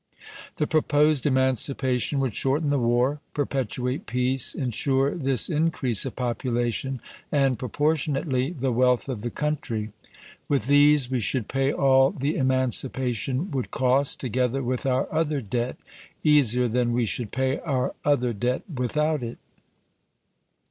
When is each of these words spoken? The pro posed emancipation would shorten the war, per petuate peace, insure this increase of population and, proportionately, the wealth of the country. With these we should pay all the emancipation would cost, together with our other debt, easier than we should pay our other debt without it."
The 0.55 0.65
pro 0.65 0.81
posed 0.81 1.27
emancipation 1.27 2.19
would 2.21 2.33
shorten 2.33 2.71
the 2.71 2.79
war, 2.79 3.19
per 3.35 3.45
petuate 3.45 4.07
peace, 4.07 4.55
insure 4.55 5.13
this 5.15 5.47
increase 5.47 6.07
of 6.07 6.15
population 6.15 6.99
and, 7.31 7.59
proportionately, 7.59 8.51
the 8.51 8.71
wealth 8.71 9.07
of 9.07 9.21
the 9.21 9.29
country. 9.29 9.91
With 10.49 10.65
these 10.65 11.11
we 11.11 11.19
should 11.19 11.47
pay 11.47 11.71
all 11.71 12.09
the 12.09 12.35
emancipation 12.35 13.51
would 13.51 13.69
cost, 13.69 14.19
together 14.19 14.63
with 14.63 14.87
our 14.87 15.07
other 15.13 15.39
debt, 15.39 15.77
easier 16.23 16.67
than 16.67 16.93
we 16.93 17.05
should 17.05 17.29
pay 17.31 17.59
our 17.59 17.93
other 18.03 18.33
debt 18.33 18.63
without 18.73 19.21
it." 19.21 19.37